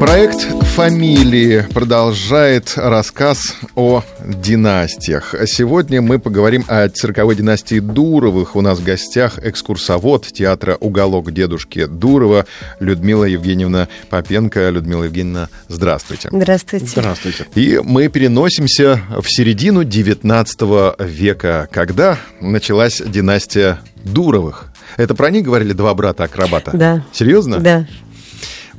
[0.00, 5.34] Проект «Фамилии» продолжает рассказ о династиях.
[5.46, 8.56] Сегодня мы поговорим о цирковой династии Дуровых.
[8.56, 12.46] У нас в гостях экскурсовод театра «Уголок дедушки Дурова»
[12.80, 14.70] Людмила Евгеньевна Попенко.
[14.70, 16.30] Людмила Евгеньевна, здравствуйте.
[16.32, 16.86] Здравствуйте.
[16.86, 17.46] Здравствуйте.
[17.54, 24.72] И мы переносимся в середину XIX века, когда началась династия Дуровых.
[24.96, 26.70] Это про них говорили два брата-акробата?
[26.72, 27.04] Да.
[27.12, 27.58] Серьезно?
[27.58, 27.86] Да.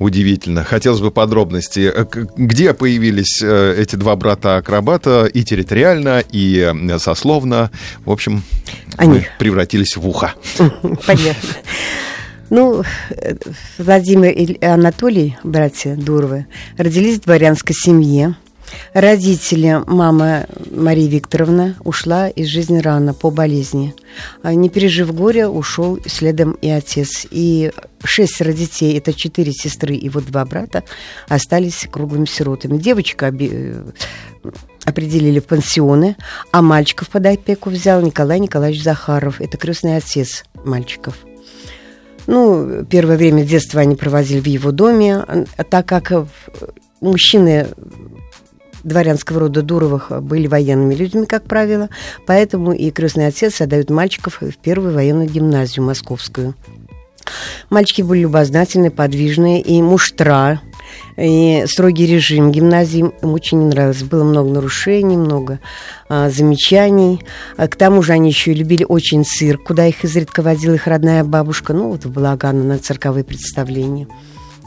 [0.01, 0.63] Удивительно.
[0.63, 1.91] Хотелось бы подробности.
[1.93, 2.05] Э,
[2.35, 7.69] где появились э, эти два брата-акробата и территориально, и э, сословно?
[8.03, 8.41] В общем,
[8.97, 9.27] Они.
[9.37, 10.33] превратились в ухо.
[11.05, 11.49] Понятно.
[12.49, 12.83] Ну,
[13.77, 18.35] Владимир и Анатолий, братья Дуровы, родились в дворянской семье.
[18.93, 23.93] Родители, мама Мария Викторовна ушла из жизни рано по болезни.
[24.43, 27.25] А не пережив горе, ушел следом и отец.
[27.31, 27.71] И
[28.03, 30.83] шестеро детей, это четыре сестры и вот два брата,
[31.27, 32.77] остались круглыми сиротами.
[32.77, 33.83] Девочка э,
[34.85, 36.15] определили в пансионы,
[36.51, 39.39] а мальчиков под опеку взял Николай Николаевич Захаров.
[39.39, 41.15] Это крестный отец мальчиков.
[42.27, 45.25] Ну, первое время детства они проводили в его доме,
[45.69, 46.11] так как
[46.99, 47.67] мужчины
[48.83, 51.89] дворянского рода Дуровых были военными людьми, как правило,
[52.25, 56.55] поэтому и крестный отец отдают мальчиков в первую военную гимназию московскую.
[57.69, 60.61] Мальчики были любознательные, подвижные, и муштра,
[61.17, 64.05] и строгий режим гимназии им очень не нравился.
[64.05, 65.59] Было много нарушений, много
[66.09, 67.21] а, замечаний.
[67.57, 70.87] А, к тому же они еще и любили очень цирк, куда их изредка водила их
[70.87, 74.07] родная бабушка, ну вот в Балагана на цирковые представления.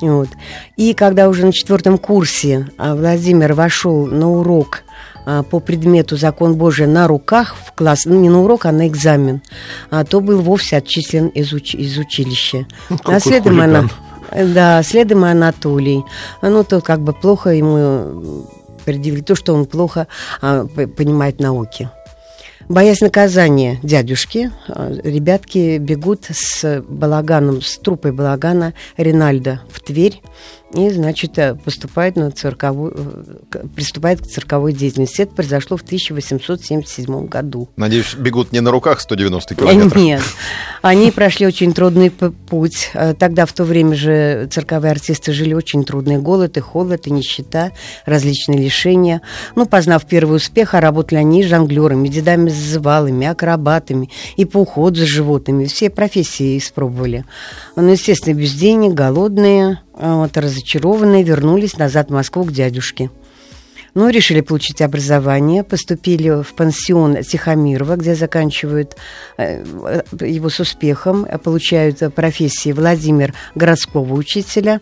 [0.01, 0.29] Вот.
[0.77, 4.83] И когда уже на четвертом курсе а, Владимир вошел на урок
[5.27, 8.89] а, по предмету «Закон Божий» на руках в класс, ну, не на урок, а на
[8.89, 9.43] экзамен,
[9.91, 12.67] а то был вовсе отчислен из, уч- из училища.
[12.91, 13.89] Ну, а следом, она,
[14.33, 16.03] да, следом Анатолий.
[16.43, 18.47] Ну, то как бы плохо ему
[18.85, 20.07] предъявили то, что он плохо
[20.43, 21.89] а, понимает науки.
[22.69, 30.23] Боясь наказания дядюшки, э, ребятки бегут с балаганом, с трупой балагана Ринальда в Тверь
[30.73, 35.23] и, значит, э, поступает на цирковую, э, приступает к цирковой деятельности.
[35.23, 37.69] Это произошло в 1877 году.
[37.77, 39.97] Надеюсь, бегут не на руках 190 километров?
[39.97, 40.23] Нет.
[40.83, 42.91] Они прошли очень трудный путь.
[42.95, 47.11] Э, тогда, в то время же, цирковые артисты жили очень трудный голод и холод, и
[47.11, 47.71] нищета,
[48.05, 49.21] различные лишения.
[49.55, 55.01] Ну, познав первый успех, а работали они жонглерами, дедами с завалами, акробатами и по уходу
[55.01, 55.67] за животными.
[55.67, 57.25] Все профессии испробовали.
[57.77, 63.11] Ну, естественно, без денег, голодные, вот, разочарованные, вернулись назад в Москву к дядюшке.
[63.95, 68.97] Ну, решили получить образование, поступили в пансион Тихомирова, где заканчивают
[69.39, 69.65] э,
[70.21, 74.81] его с успехом, получают профессии Владимир городского учителя,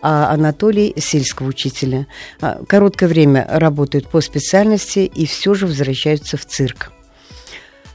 [0.00, 2.06] а Анатолий сельского учителя.
[2.40, 6.93] А, короткое время работают по специальности и все же возвращаются в цирк.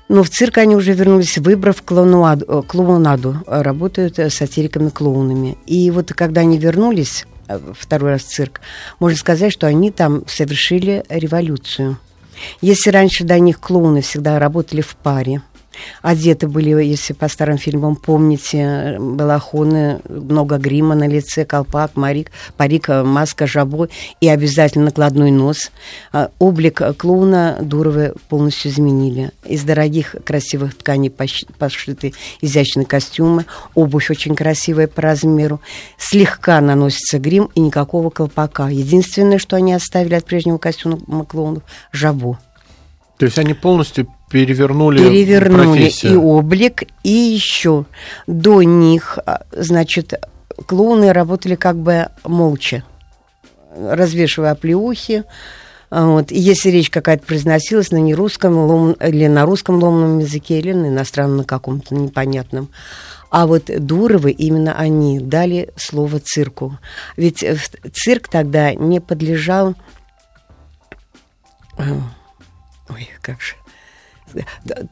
[0.10, 5.56] Но в цирк они уже вернулись, выбрав клоунаду, э, клоунаду э, работают э, сатириками-клоунами.
[5.68, 7.26] И вот когда они вернулись,
[7.78, 8.60] второй раз в цирк,
[9.00, 12.00] можно сказать, что они там совершили революцию.
[12.62, 15.44] Если раньше до них клоуны всегда работали в паре,
[16.02, 22.88] Одеты были, если по старым фильмам помните, балахоны, много грима на лице, колпак, марик, парик,
[22.88, 23.88] маска, жабо
[24.22, 25.72] и обязательно накладной нос.
[26.12, 29.32] А, облик клоуна Дуровы полностью изменили.
[29.46, 33.46] Из дорогих красивых тканей пошиты изящные костюмы,
[33.76, 35.62] обувь очень красивая по размеру.
[35.98, 38.68] Слегка наносится грим и никакого колпака.
[38.68, 42.40] Единственное, что они оставили от прежнего костюма клоунов– жабо.
[43.18, 46.14] То есть они полностью перевернули, перевернули профессию.
[46.14, 47.86] и облик, и еще
[48.28, 50.14] до них, а, значит,
[50.66, 52.84] клоуны работали как бы молча,
[53.76, 55.24] развешивая оплеухи.
[55.90, 56.32] А, вот.
[56.32, 60.88] И если речь какая-то произносилась на нерусском лом, или на русском ломном языке, или на
[60.88, 62.70] иностранном каком-то непонятном.
[63.32, 66.80] А вот Дуровы, именно они дали слово цирку.
[67.16, 67.46] Ведь
[67.94, 69.76] цирк тогда не подлежал
[72.90, 73.56] Ой, как же.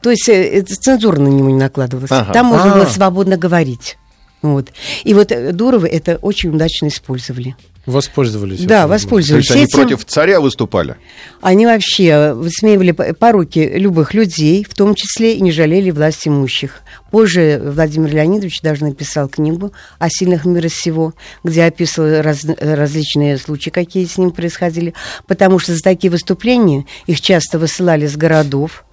[0.02, 2.10] То есть э, цензура на него не накладывалась.
[2.10, 2.32] Ага.
[2.32, 2.78] Там можно А-а-а.
[2.84, 3.96] было свободно говорить.
[4.42, 4.68] Вот.
[5.04, 7.56] И вот э, Дуровы это очень удачно использовали.
[7.86, 8.60] Воспользовались.
[8.60, 8.82] Да, этим.
[8.82, 9.78] То воспользовались есть они этим.
[9.78, 10.96] против царя выступали?
[11.40, 16.82] Они вообще высмеивали п- пороки любых людей, в том числе и не жалели власть имущих.
[17.10, 23.70] Позже Владимир Леонидович даже написал книгу о сильных мира сего, где описывал раз- различные случаи,
[23.70, 24.92] какие с ним происходили,
[25.26, 28.84] потому что за такие выступления их часто высылали с городов,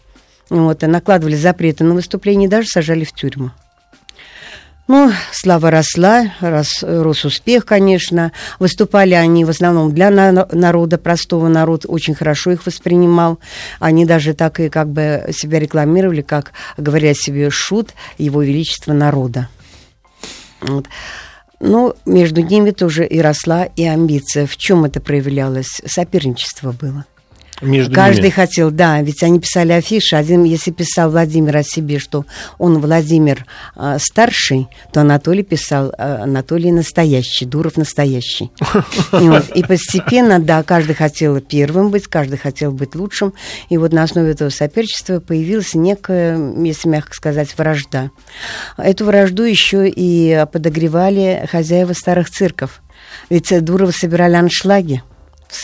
[0.49, 3.51] вот, и накладывали запреты на выступления даже сажали в тюрьму.
[4.87, 8.31] Ну, слава росла, рос, рос успех, конечно.
[8.59, 13.39] Выступали они в основном для на- народа, простого народ очень хорошо их воспринимал.
[13.79, 19.49] Они даже так и как бы себя рекламировали, как говоря себе шут его величества народа.
[20.61, 20.85] Вот.
[21.59, 24.45] Ну, между ними тоже и росла и амбиция.
[24.45, 25.81] В чем это проявлялось?
[25.87, 27.05] Соперничество было.
[27.61, 28.29] Между Каждый ними.
[28.31, 30.17] хотел, да, ведь они писали афиши.
[30.17, 32.25] Один, если писал Владимир о себе, что
[32.57, 38.51] он Владимир а, старший, то Анатолий писал а, Анатолий настоящий, Дуров настоящий.
[39.13, 43.33] И, вот, и постепенно, да, каждый хотел первым быть, каждый хотел быть лучшим.
[43.69, 48.11] И вот на основе этого соперничества появилась некая, если мягко сказать, вражда.
[48.77, 52.81] Эту вражду еще и подогревали хозяева старых цирков.
[53.29, 55.01] Ведь э, Дуровы собирали аншлаги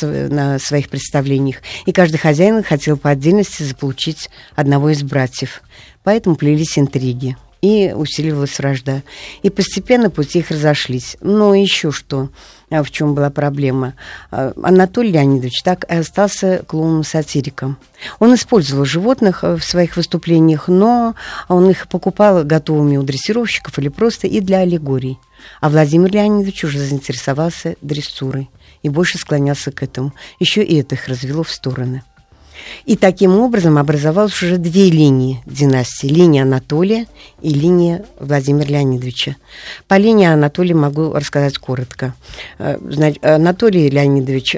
[0.01, 1.57] на своих представлениях.
[1.85, 5.61] И каждый хозяин хотел по отдельности заполучить одного из братьев.
[6.03, 7.38] Поэтому плелись интриги.
[7.61, 9.03] И усиливалась вражда.
[9.43, 11.15] И постепенно пути их разошлись.
[11.21, 12.29] Но еще что,
[12.71, 13.93] а, в чем была проблема.
[14.31, 17.77] А, Анатолий Леонидович так и остался клоуном-сатириком.
[18.17, 21.13] Он использовал животных э, в своих выступлениях, но
[21.49, 25.19] он их покупал готовыми у дрессировщиков или просто и для аллегорий.
[25.59, 28.49] А Владимир Леонидович уже заинтересовался дрессурой
[28.83, 30.13] и больше склонялся к этому.
[30.39, 32.04] Еще и это их развело в стороны.
[32.86, 36.07] И таким образом образовалось уже две линии династии.
[36.07, 37.07] Линия Анатолия
[37.42, 39.36] и линия Владимира Леонидовича.
[39.88, 42.13] По линии Анатолия могу рассказать коротко.
[42.60, 44.57] Э, Значит, Анатолий Леонидович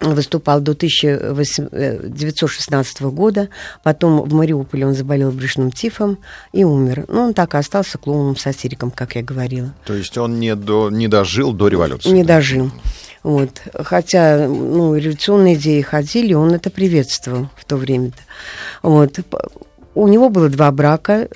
[0.00, 3.48] выступал до 1916 года.
[3.82, 6.18] Потом в Мариуполе он заболел брюшным тифом
[6.52, 7.06] и умер.
[7.08, 9.74] Ну, он так и остался клоуном-сатириком, как я говорила.
[9.86, 12.10] То есть он не, до, не дожил до революции?
[12.10, 12.70] Не дожил.
[13.24, 13.62] Вот.
[13.74, 18.22] Хотя ну, революционные идеи ходили, он это приветствовал в то время-то.
[18.82, 19.14] Вот.
[19.14, 19.38] П-
[19.94, 21.28] У него было два брака.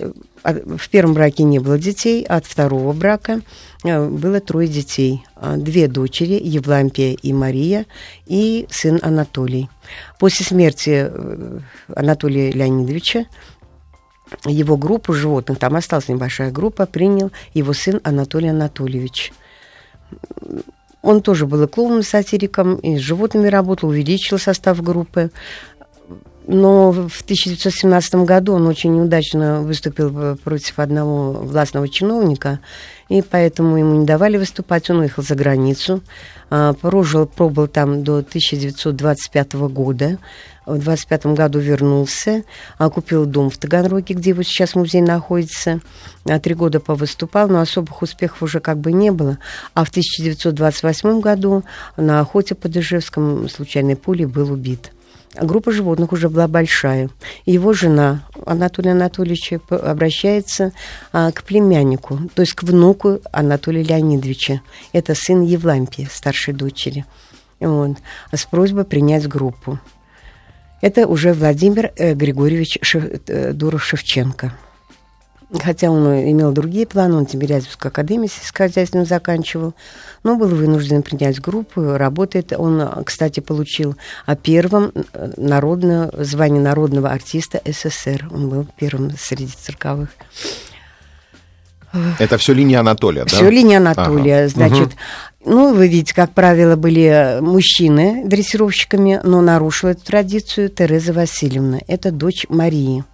[0.44, 3.40] А В первом браке не было детей, а от второго брака
[3.84, 5.24] э, было трое детей.
[5.34, 7.86] А, Две дочери, Евлампия и Мария,
[8.26, 9.68] и сын Анатолий.
[10.20, 11.58] После смерти э,
[11.96, 13.24] Анатолия Леонидовича
[14.44, 19.32] его группу животных, там осталась небольшая группа, принял его сын Анатолий Анатольевич.
[21.02, 25.30] Он тоже был и клоуном-сатириком, и с животными работал, увеличил состав группы.
[26.46, 32.60] Но в 1917 году он очень неудачно выступил против одного властного чиновника,
[33.10, 34.88] и поэтому ему не давали выступать.
[34.88, 36.02] Он уехал за границу,
[36.48, 40.16] а, прожил, пробыл там до 1925 года.
[40.68, 42.44] В 25 году вернулся,
[42.78, 45.80] купил дом в Таганроге, где вот сейчас музей находится.
[46.28, 49.38] А, Три года повыступал, но особых успехов уже как бы не было.
[49.72, 51.64] А в 1928 году
[51.96, 54.92] на охоте под Ижевском случайной пулей был убит.
[55.40, 57.08] Группа животных уже была большая.
[57.46, 60.72] Его жена Анатолия Анатольевича обращается
[61.12, 64.60] а, к племяннику, то есть к внуку Анатолия Леонидовича.
[64.92, 67.06] Это сын Евлампия, старшей дочери.
[67.58, 67.96] Вот,
[68.32, 69.78] с просьбой принять группу.
[70.80, 74.52] Это уже Владимир э, Григорьевич э, Дуров-Шевченко.
[75.62, 79.74] Хотя он имел другие планы, он Тимирязевскую академию сельскохозяйственную заканчивал,
[80.22, 82.52] но был вынужден принять группу, работает.
[82.52, 83.96] Он, кстати, получил
[84.42, 88.28] первым э, народное, звание народного артиста СССР.
[88.30, 90.10] Он был первым среди цирковых.
[92.18, 93.28] Это все линия Анатолия, да?
[93.28, 94.48] Все линия Анатолия.
[94.48, 94.90] Значит,
[95.48, 101.78] ну, вы видите, как правило, были мужчины дрессировщиками, но нарушила эту традицию Тереза Васильевна.
[101.86, 103.04] Это дочь Марии.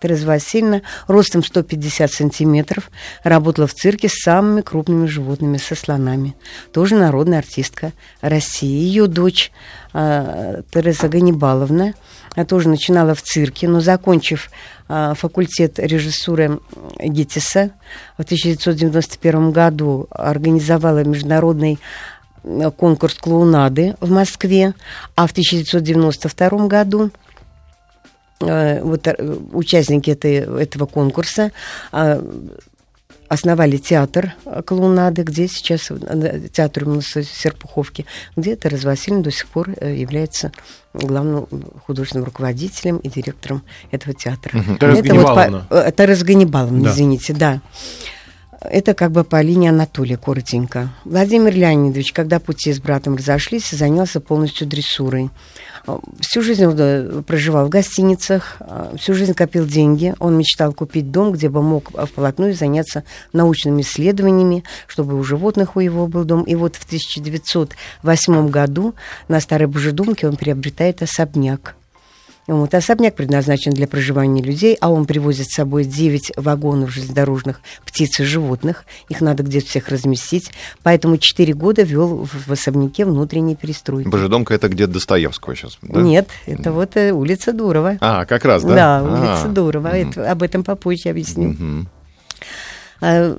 [0.00, 2.90] Тереза Васильевна ростом 150 сантиметров,
[3.24, 6.34] работала в цирке с самыми крупными животными, со слонами.
[6.72, 8.66] Тоже народная артистка России.
[8.68, 9.52] Ее дочь
[9.92, 11.94] а, Тереза Ганнибаловна
[12.34, 14.50] а, тоже начинала в цирке, но закончив
[14.88, 16.60] а, факультет режиссуры
[16.98, 17.70] ГИТИСа
[18.18, 21.78] в 1991 году организовала международный
[22.76, 24.74] конкурс клоунады в Москве,
[25.16, 27.10] а в 1992 году
[28.40, 29.14] вот э,
[29.52, 31.52] участники этой, этого конкурса
[31.92, 32.22] а,
[33.28, 38.04] основали театр э, клоунады, где сейчас э, театр у нас в Серпуховке,
[38.36, 40.52] где Тереза Васильевна до сих пор э, является
[40.92, 41.46] главным
[41.86, 44.50] художественным руководителем и директором этого театра.
[44.78, 45.66] Тереза Это вот по- Ганнибаловна.
[45.70, 46.90] э, Тереза Ганнибаловна, Да.
[46.90, 47.60] извините, да.
[48.60, 50.88] Это как бы по линии Анатолия, коротенько.
[51.04, 55.30] Владимир Леонидович, когда пути с братом разошлись, занялся полностью дрессурой.
[56.20, 60.14] Всю жизнь он э, проживал в гостиницах, э, всю жизнь копил деньги.
[60.18, 65.80] Он мечтал купить дом, где бы мог вплотную заняться научными исследованиями, чтобы у животных у
[65.80, 66.42] его был дом.
[66.42, 68.94] И вот в 1908 году
[69.28, 71.75] на Старой Божедумке он приобретает особняк.
[72.46, 78.20] Вот, особняк предназначен для проживания людей, а он привозит с собой 9 вагонов железнодорожных птиц
[78.20, 78.84] и животных.
[79.08, 80.50] Их надо где-то всех разместить.
[80.84, 84.08] Поэтому 4 года вел в особняке внутренней перестройки.
[84.08, 86.00] Божедомка это где Достоевского сейчас, да?
[86.00, 87.98] Нет, это вот э, улица Дурова.
[88.00, 88.74] А, как раз, да?
[88.74, 89.88] Да, улица а, Дурова.
[89.88, 89.96] Угу.
[89.96, 91.50] Это, об этом попозже объясню.
[91.50, 91.86] Угу.
[93.00, 93.36] А,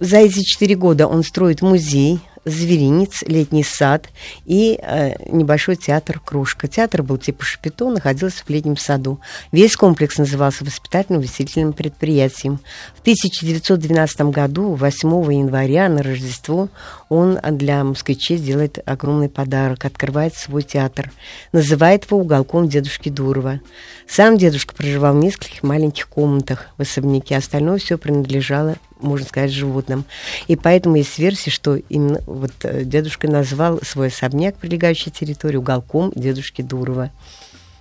[0.00, 4.08] за эти четыре года он строит музей, зверинец, летний сад
[4.44, 6.66] и э, небольшой театр «Кружка».
[6.66, 9.20] Театр был типа шапито, находился в летнем саду.
[9.52, 12.58] Весь комплекс назывался воспитательно-увеселительным предприятием.
[12.96, 16.68] В 1912 году, 8 января, на Рождество,
[17.08, 21.12] он для москвичей делает огромный подарок, открывает свой театр.
[21.52, 23.60] Называет его «Уголком дедушки Дурова».
[24.08, 30.04] Сам дедушка проживал в нескольких маленьких комнатах в особняке, остальное все принадлежало можно сказать, животным.
[30.46, 36.12] И поэтому есть версия, что именно вот э, дедушка назвал свой особняк, прилегающий территорию, уголком
[36.14, 37.10] дедушки Дурова.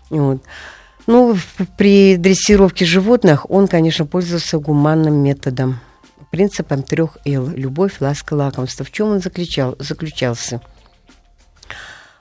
[0.10, 0.42] Вот.
[1.08, 1.38] Ну,
[1.78, 5.80] при дрессировке животных он, конечно, пользовался гуманным методом,
[6.30, 8.86] принципом трех Л– любовь, ласка, лакомство.
[8.86, 10.62] В чем он заключал, заключался?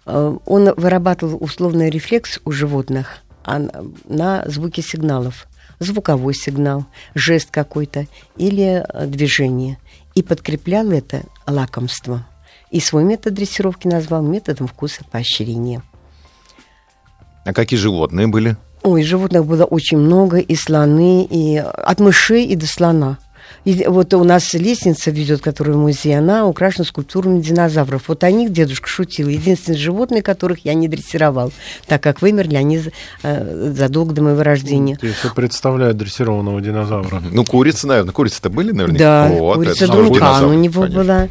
[0.07, 5.47] Э, он вырабатывал условный рефлекс у животных а на звуки сигналов
[5.81, 8.07] звуковой сигнал, жест какой-то
[8.37, 9.79] или э, движение.
[10.15, 12.25] И подкреплял это лакомством.
[12.71, 15.83] И свой метод дрессировки назвал методом вкуса поощрения.
[17.45, 18.57] А какие животные были?
[18.83, 23.19] Ой, животных было очень много, и слоны, и от мышей и до слона–
[23.65, 28.09] и вот у нас лестница ведет, которая в музей, она украшена скульптурами динозавров.
[28.09, 29.29] Вот о них дедушка шутил.
[29.29, 31.53] Единственные животные, которых я не дрессировал,
[31.87, 32.83] так как вымерли они
[33.23, 34.99] э, задолго до моего рождения.
[35.03, 37.23] Я себе представляю дрессированного динозавра.
[37.31, 38.13] Ну, курицы, наверное.
[38.13, 38.99] Курицы-то были, наверное?
[38.99, 41.05] Да, вот, курица Дункан у него конечно.
[41.05, 41.29] была.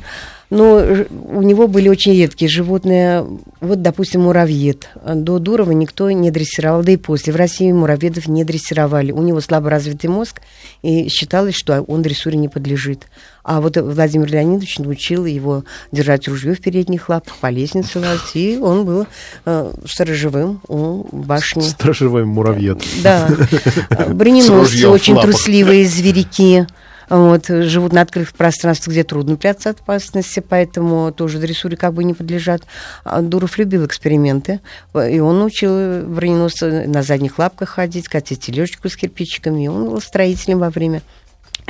[0.49, 0.83] Но
[1.27, 3.25] у него были очень редкие животные.
[3.61, 4.89] Вот, допустим, муравьед.
[5.05, 7.31] До Дурова никто не дрессировал, да и после.
[7.31, 9.11] В России муравьедов не дрессировали.
[9.11, 10.41] У него слабо развитый мозг,
[10.81, 13.07] и считалось, что он дрессуре не подлежит.
[13.43, 18.57] А вот Владимир Леонидович научил его держать ружье в передних лапах, по лестнице лазить, и
[18.57, 19.07] он был
[19.45, 21.61] э, сторожевым у башни.
[21.61, 22.83] Сторожевой муравьед.
[23.03, 23.29] Да.
[24.09, 26.67] Броненосцы очень трусливые зверики
[27.09, 32.03] вот, живут на открытых пространствах, где трудно прятаться от опасности, поэтому тоже дрессуре как бы
[32.03, 32.61] не подлежат.
[33.03, 34.59] А Дуров любил эксперименты,
[34.93, 40.01] и он научил броненосца на задних лапках ходить, катить тележечку с кирпичиками, и он был
[40.01, 41.01] строителем во время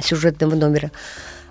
[0.01, 0.91] сюжетного номера.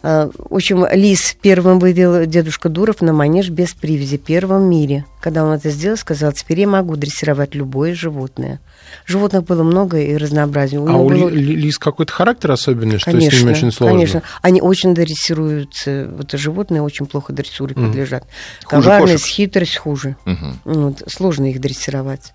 [0.03, 5.05] А, в общем, лис первым вывел дедушка Дуров на манеж без привязи, первом в мире.
[5.21, 8.61] Когда он это сделал, сказал, теперь я могу дрессировать любое животное.
[9.07, 10.81] Животных было много и разнообразие.
[10.81, 11.29] У а у было...
[11.29, 13.97] лис какой-то характер особенный, что конечно, с ними очень сложно?
[13.97, 16.09] Конечно, они очень дрессируются.
[16.17, 17.87] Вот животные очень плохо дрессуре mm.
[17.87, 18.25] подлежат.
[18.63, 20.17] Коварность, хитрость хуже.
[20.25, 20.47] Угу.
[20.65, 22.33] Вот, сложно их дрессировать.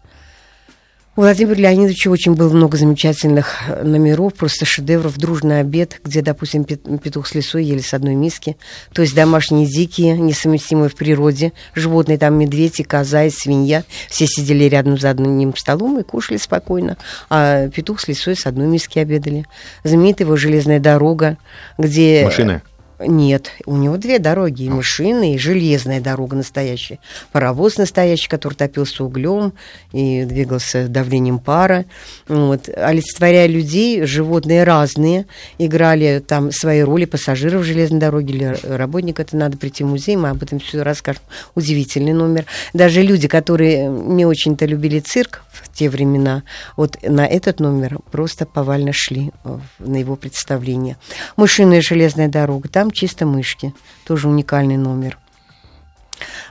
[1.15, 5.15] У Владимира Леонидовича очень было много замечательных э, номеров, просто шедевров.
[5.15, 8.57] «Дружный обед», где, допустим, петух с лисой ели с одной миски.
[8.93, 11.53] То есть домашние дикие, несовместимые в природе.
[11.75, 13.83] Животные там медведь и коза и свинья.
[14.09, 16.97] Все сидели рядом за одним столом и кушали спокойно.
[17.29, 19.45] А петух с лисой с одной миски обедали.
[19.83, 21.37] Знаменитая его «Железная дорога»,
[21.77, 22.23] где...
[22.25, 22.63] Машины?
[23.05, 26.99] Нет, у него две дороги, и машины, и железная дорога настоящая.
[27.31, 29.53] Паровоз настоящий, который топился углем
[29.91, 31.85] и двигался давлением пара.
[32.27, 32.69] Вот.
[32.69, 35.25] Олицетворяя людей, животные разные,
[35.57, 39.19] играли там свои роли пассажиров железной дороги или работник.
[39.19, 41.23] Это надо прийти в музей, мы об этом все расскажем.
[41.55, 42.45] Удивительный номер.
[42.73, 46.43] Даже люди, которые не очень-то любили цирк в те времена,
[46.77, 49.31] вот на этот номер просто повально шли
[49.79, 50.97] на его представление.
[51.37, 53.73] Мышиная железная дорога, там чисто мышки.
[54.05, 55.17] Тоже уникальный номер.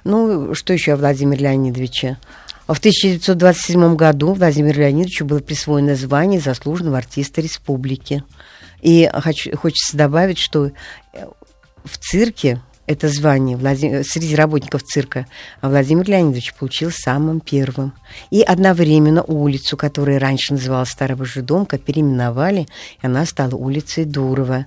[0.04, 2.18] Ну, что еще о Владимире Леонидовиче?
[2.66, 8.22] В 1927 году Владимиру Леонидовичу было присвоено звание заслуженного артиста республики.
[8.80, 10.70] И хочу, хочется добавить, что
[11.84, 14.02] в цирке это звание Владим...
[14.04, 15.26] среди работников цирка
[15.60, 17.92] Владимир Леонидович получил самым первым.
[18.30, 22.66] И одновременно улицу, которая раньше называлась Старая Божедомка, переименовали,
[23.02, 24.66] и она стала улицей Дурова.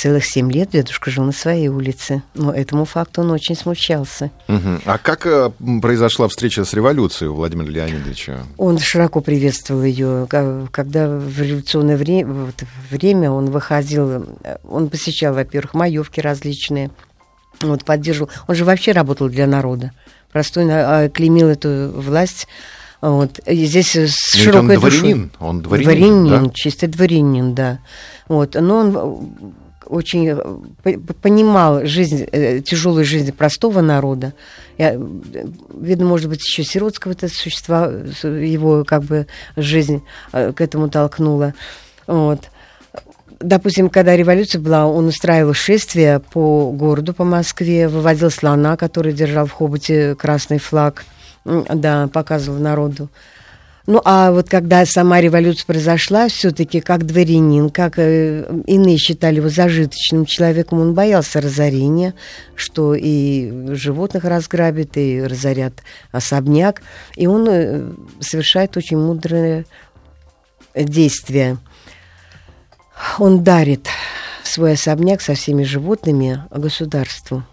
[0.00, 2.22] Целых семь лет дедушка жил на своей улице.
[2.34, 4.30] Но этому факту он очень смущался.
[4.48, 4.80] Угу.
[4.86, 5.50] А как э,
[5.82, 8.38] произошла встреча с революцией у Владимира Леонидовича?
[8.56, 10.26] Он широко приветствовал ее.
[10.70, 14.26] Когда в революционное время, вот, время он выходил,
[14.66, 16.90] он посещал, во-первых, маевки различные,
[17.60, 18.30] вот, поддерживал.
[18.48, 19.92] Он же вообще работал для народа.
[20.32, 22.46] Простой а, клеймил эту власть
[23.02, 23.38] вот.
[23.46, 25.48] И здесь с Но широкой он дворянин, душой.
[25.48, 26.52] он дворянин, дворянин да?
[26.54, 27.78] чистый дворянин, да.
[28.28, 28.54] Вот.
[28.54, 29.54] Но он
[29.90, 34.32] очень э, понимал жизнь, э, тяжелую жизнь простого народа.
[34.78, 34.96] Я,
[35.74, 37.86] видно, может быть, еще сиротского это существа,
[38.22, 41.54] его как бы жизнь э, к этому толкнула.
[42.06, 42.50] Вот.
[43.40, 49.46] Допустим, когда революция была, он устраивал шествие по городу, по Москве, выводил слона, который держал
[49.46, 51.04] в хоботе красный флаг–
[51.44, 53.08] да, показывал народу.
[53.86, 59.48] Ну, а вот когда сама революция произошла, все-таки как дворянин, как э, иные считали его
[59.48, 62.14] зажиточным человеком, он боялся разорения,
[62.54, 65.82] что и животных разграбит, и разорят
[66.12, 66.82] особняк.
[67.16, 69.64] И он э, совершает очень мудрое
[70.74, 71.56] действие.
[73.18, 73.88] Он дарит
[74.44, 77.44] свой особняк со всеми животными государству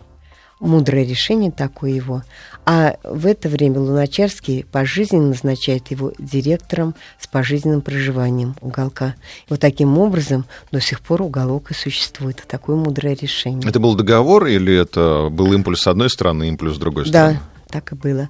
[0.59, 2.23] мудрое решение такое его.
[2.65, 9.15] А в это время Луначарский пожизненно назначает его директором с пожизненным проживанием уголка.
[9.47, 12.43] И вот таким образом до сих пор уголок и существует.
[12.47, 13.67] Такое мудрое решение.
[13.67, 17.39] Это был договор или это был импульс с одной стороны, импульс с другой стороны?
[17.69, 18.29] Да, так и было.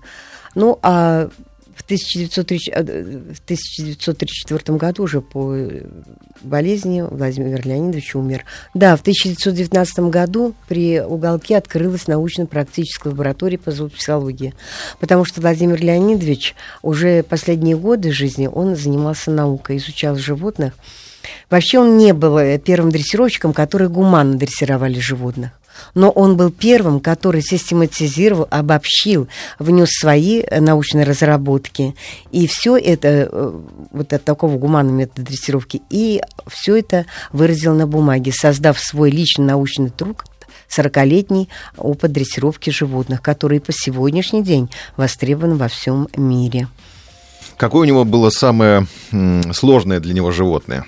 [0.53, 1.29] Ну, а
[1.77, 5.55] в 1934 э, году уже по
[6.41, 8.43] болезни Владимир Леонидович умер.
[8.73, 14.55] Да, в 1919 году при уголке открылась научно-практическая лаборатория по зоопсихологии,
[14.99, 20.73] потому что Владимир Леонидович уже последние годы жизни он занимался наукой, изучал животных.
[21.49, 25.51] Вообще он не был э, первым дрессировщиком, который гуманно дрессировали животных
[25.93, 29.27] но он был первым, который систематизировал, обобщил,
[29.59, 31.95] внес свои э, научные разработки.
[32.31, 33.59] И все это, э,
[33.91, 39.45] вот от такого гуманного метода дрессировки, и все это выразил на бумаге, создав свой личный
[39.45, 40.17] научный труд,
[40.69, 46.67] 40-летний опыт дрессировки животных, который по сегодняшний день востребован во всем мире.
[47.57, 48.85] Какое у него было самое
[49.51, 50.85] сложное для него животное?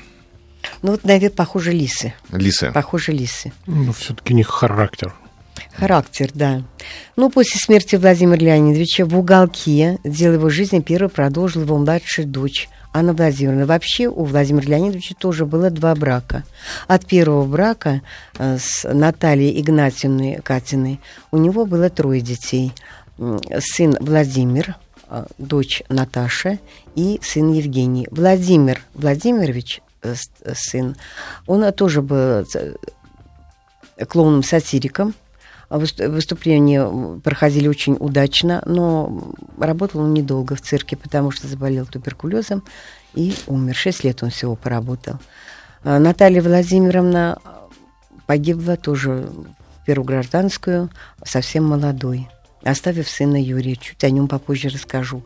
[0.81, 2.13] Ну, вот, наверное, похоже лисы.
[2.31, 2.71] Лисы.
[2.73, 3.51] Похоже лисы.
[3.65, 5.13] Ну, все-таки не характер.
[5.73, 6.63] Характер, да.
[7.15, 12.69] Ну, после смерти Владимира Леонидовича в уголке дело его жизни первой продолжила его младшая дочь
[12.93, 13.65] Анна Владимировна.
[13.65, 16.43] Вообще у Владимира Леонидовича тоже было два брака.
[16.87, 18.01] От первого брака
[18.37, 20.99] э, с Натальей Игнатьевной Катиной
[21.31, 22.73] у него было трое детей.
[23.17, 24.75] Сын Владимир,
[25.09, 26.57] э, дочь Наташа
[26.95, 28.07] и сын Евгений.
[28.11, 30.95] Владимир Владимирович сын,
[31.47, 32.75] он тоже был э,
[34.05, 35.13] клоуном-сатириком.
[35.69, 42.63] Выступления проходили очень удачно, но работал он недолго в цирке, потому что заболел туберкулезом
[43.13, 43.75] и умер.
[43.75, 45.19] Шесть лет он всего поработал.
[45.83, 47.37] А Наталья Владимировна
[48.25, 49.29] погибла тоже
[49.81, 50.89] в Первую гражданскую,
[51.23, 52.27] совсем молодой,
[52.63, 53.75] оставив сына Юрия.
[53.75, 55.23] Чуть о нем попозже расскажу.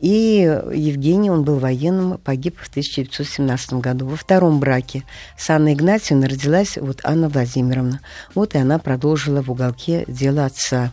[0.00, 0.40] И
[0.72, 4.06] Евгений, он был военным, погиб в 1917 году.
[4.06, 5.04] Во втором браке
[5.38, 8.00] с Анной Игнатьевной родилась вот Анна Владимировна.
[8.34, 10.92] Вот и она продолжила в уголке дело отца.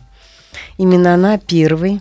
[0.78, 2.00] Именно она первый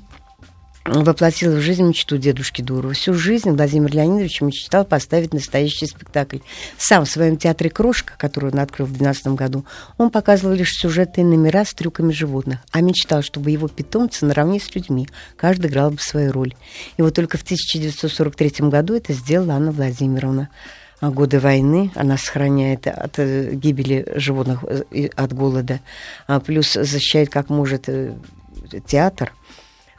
[0.86, 2.94] воплотил в жизнь мечту дедушки Дурова.
[2.94, 6.40] Всю жизнь Владимир Леонидович мечтал поставить настоящий спектакль.
[6.78, 9.66] Сам в своем театре «Крошка», который он открыл в 2012 году,
[9.98, 14.60] он показывал лишь сюжеты и номера с трюками животных, а мечтал, чтобы его питомцы наравне
[14.60, 16.56] с людьми, каждый играл бы свою роль.
[16.98, 20.50] И вот только в 1943 году это сделала Анна Владимировна
[21.00, 25.80] а годы войны, она сохраняет от э, гибели животных, э, от голода,
[26.28, 28.14] а плюс защищает как может э,
[28.86, 29.34] театр–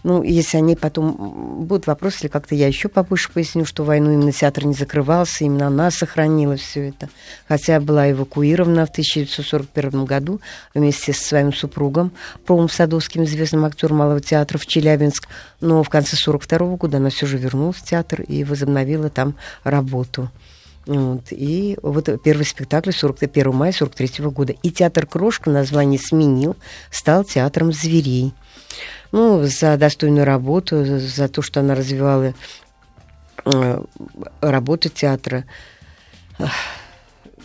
[0.03, 4.33] ну, если они потом будут вопросы, или как-то я еще побольше поясню, что войну именно
[4.33, 7.09] театр не закрывался, именно она сохранила все это.
[7.47, 10.41] Хотя была эвакуирована в 1941 году
[10.75, 12.13] вместе со своим супругом,
[12.47, 15.29] Промом Садовским, известным актером Малого театра в Челябинск.
[15.61, 20.31] Но в конце 1942 года она все же вернулась в театр и возобновила там работу.
[20.87, 21.27] Вот.
[21.31, 24.55] И вот первый спектакль 41 мая 43 года.
[24.63, 26.57] И театр Крошка название сменил,
[26.91, 28.35] стал театром зверей
[29.13, 32.35] ну, за достойную работу, за то, что она развивала
[33.45, 33.85] э,
[34.41, 35.45] работу театра.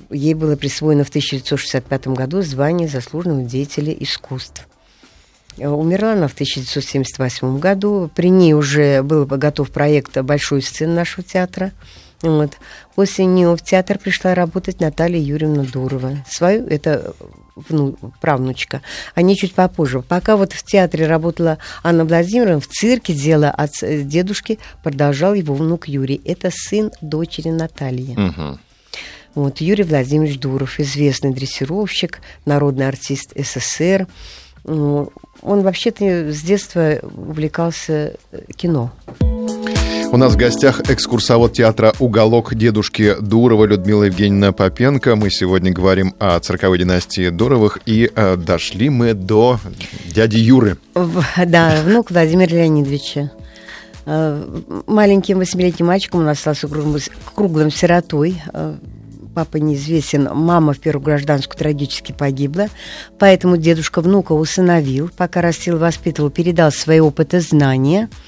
[0.09, 4.67] Ей было присвоено в 1965 году звание заслуженного деятеля искусств.
[5.57, 8.11] Умерла она в 1978 году.
[8.15, 11.71] При ней уже был готов проект большой сцены нашего театра.
[12.21, 12.57] Вот.
[12.95, 16.23] После нее в театр пришла работать Наталья Юрьевна Дурова.
[16.29, 17.15] Свою, это
[17.69, 18.81] вну, правнучка.
[19.15, 20.01] Они чуть попозже.
[20.01, 25.87] Пока вот в театре работала Анна Владимировна, в цирке дело от дедушки продолжал его внук
[25.87, 26.21] Юрий.
[26.23, 28.15] Это сын дочери Натальи.
[28.17, 28.59] Угу.
[29.35, 34.07] Вот, Юрий Владимирович Дуров, известный дрессировщик, народный артист СССР.
[34.65, 35.09] Он
[35.41, 38.15] вообще-то с детства увлекался
[38.55, 38.91] кино.
[40.09, 45.15] У нас в гостях экскурсовод театра «Уголок» дедушки Дурова Людмила Евгеньевна Попенко.
[45.15, 49.59] Мы сегодня говорим о цирковой династии Дуровых, и э, дошли мы до
[50.05, 50.77] дяди Юры.
[50.93, 53.31] Да, внук Владимира Леонидовича.
[54.05, 54.43] Э,
[54.87, 57.01] маленьким восьмилетним мальчиком он остался круглым,
[57.35, 58.41] круглым сиротой.
[59.37, 62.69] Э, папа неизвестен, мама в Первую гражданскую трагически погибла,
[63.19, 68.09] поэтому дедушка внука усыновил, пока растил, воспитывал, передал свои опыты, знания–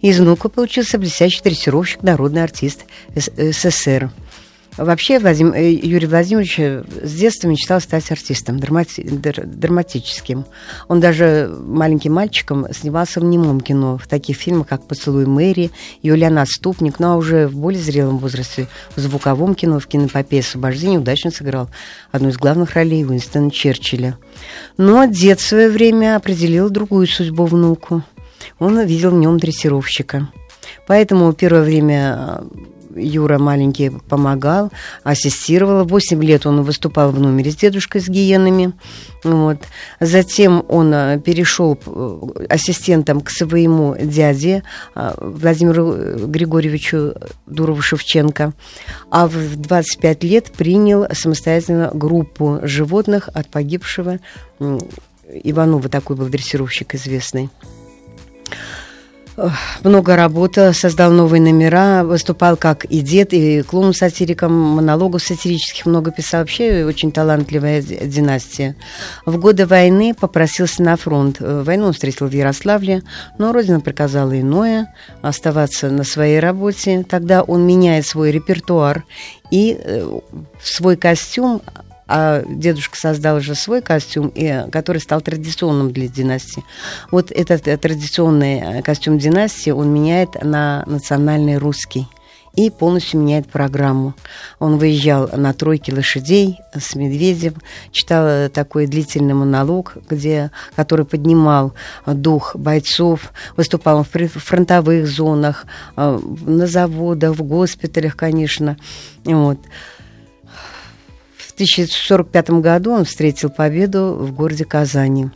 [0.00, 2.84] из внука получился блестящий дрессировщик, народный артист
[3.14, 4.10] СССР.
[4.76, 10.44] Вообще Владим, э, Юрий Владимирович э, с детства мечтал стать артистом драмати, драматическим.
[10.88, 15.70] Он даже маленьким мальчиком снимался в немом кино, в таких фильмах, как «Поцелуй Мэри»,
[16.02, 21.00] «Юлиан Отступник», ну а уже в более зрелом возрасте в звуковом кино, в кинопопее «Освобождение»
[21.00, 21.68] удачно сыграл
[22.10, 24.18] одну из главных ролей Уинстона Черчилля.
[24.78, 28.02] Но дед в свое время определил другую судьбу внуку–
[28.58, 30.28] он видел в нем дрессировщика.
[30.86, 32.42] Поэтому первое время э,
[32.96, 34.70] Юра маленький помогал,
[35.02, 35.84] ассистировал.
[35.84, 38.72] Восемь лет он выступал в номере с дедушкой с гиенами.
[39.24, 39.58] Вот.
[40.00, 44.62] Затем он э, перешел э, ассистентом к своему дяде
[44.94, 47.14] Владимиру Григорьевичу
[47.46, 48.52] Дурову-Шевченко.
[49.10, 54.18] А в 25 лет принял самостоятельно группу животных от погибшего
[55.44, 57.50] Иванова, такой был дрессировщик известный
[59.82, 66.40] много работал, создал новые номера, выступал как и дед, и клоун-сатириком, монологов сатирических много писал.
[66.40, 68.76] Вообще очень талантливая династия.
[69.26, 71.36] В годы войны попросился на фронт.
[71.40, 73.02] Э, войну он встретил в Ярославле,
[73.38, 77.04] но Родина приказала иное, оставаться на своей работе.
[77.08, 79.04] Тогда он меняет свой репертуар
[79.50, 80.18] и э,
[80.62, 81.62] свой костюм
[82.08, 86.64] а дедушка создал уже свой костюм, и, который стал традиционным для династии.
[87.10, 92.06] Вот этот э, традиционный э, костюм династии он меняет на национальный русский
[92.54, 94.14] и полностью меняет программу.
[94.58, 97.54] Он выезжал на тройке лошадей с Медведем,
[97.92, 101.72] читал э, такой длительный монолог, где, который поднимал
[102.04, 105.64] дух бойцов, выступал в фронтовых зонах,
[105.96, 108.76] на заводах, в госпиталях, конечно.
[109.24, 109.58] Вот.
[111.52, 115.30] В 1945 году он встретил победу в городе Казани.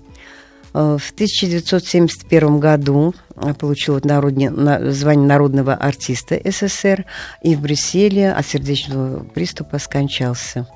[0.72, 3.14] Э, в 1971 году
[3.58, 4.50] получил народне,
[4.92, 7.04] звание народного артиста СССР
[7.42, 10.66] и в Брюсселе от сердечного приступа скончался.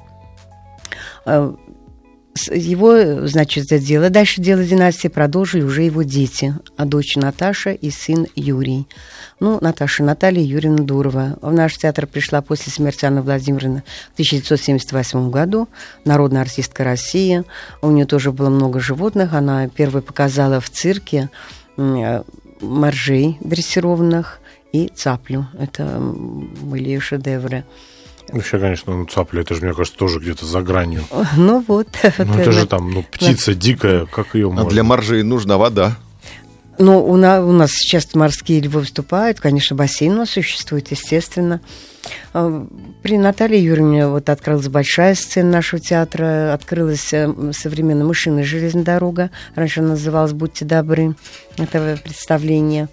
[2.52, 7.90] Его, значит, за дело, дальше дело династии продолжили уже его дети, а дочь Наташа и
[7.90, 8.86] сын Юрий.
[9.40, 11.38] Ну, Наташа Наталья Юрьевна Дурова.
[11.42, 15.68] В наш театр пришла после смерти Анны Владимировны в 1978 году.
[16.04, 17.42] Народная артистка России.
[17.82, 19.34] У нее тоже было много животных.
[19.34, 21.30] Она первой показала в цирке
[21.76, 22.22] э,
[22.60, 24.40] моржей дрессированных
[24.72, 25.46] и цаплю.
[25.58, 27.64] Это были шедевры.
[28.32, 31.04] Вообще, конечно, ну, цапля, это же, мне кажется, тоже где-то за гранью.
[31.36, 31.88] Ну вот.
[32.18, 34.66] Ну это же там, ну, птица дикая, как ее можно...
[34.66, 35.96] А для моржей нужна вода.
[36.80, 41.60] Ну, у нас, у нас сейчас морские львы выступают, конечно, бассейн у нас существует, естественно.
[42.32, 42.66] А,
[43.02, 49.30] при Наталье Юрьевне вот открылась большая сцена нашего театра, открылась э, современная мышиная железная дорога,
[49.54, 51.16] раньше она называлась «Будьте добры»,
[51.58, 52.88] это представление.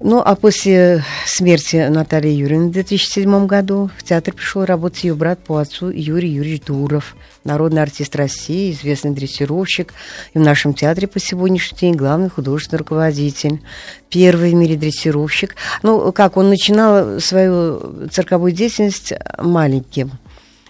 [0.00, 5.38] Ну, а после смерти Натальи Юрьевны в 2007 году в театр пришел работать ее брат
[5.38, 9.94] по отцу Юрий Юрьевич Дуров, народный артист России, известный дрессировщик,
[10.34, 13.62] и в нашем театре по сегодняшний день главный художественный руководитель,
[14.08, 15.54] первый в мире дрессировщик.
[15.84, 20.10] Ну, как, он начинал свою цирковую деятельность маленьким,